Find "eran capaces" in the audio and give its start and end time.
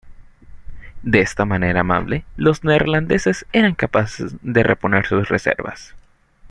3.53-4.33